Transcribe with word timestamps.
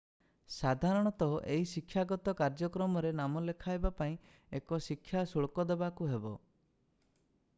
ସାଧାରଣତଃ 0.53 1.33
ଏହି 1.55 1.67
ଶିକ୍ଷାଗତ 1.71 2.33
କାର୍ଯ୍ୟକ୍ରମରେ 2.39 3.11
ନାମ 3.19 3.43
ଲେଖାଇବା 3.49 3.93
ପାଇଁ 4.01 4.17
ଏକ 4.61 4.81
ଶିକ୍ଷା 4.89 5.25
ଶୁଳ୍କ 5.35 5.67
ଦେବାକୁ 5.73 6.09
ହେବ 6.15 6.33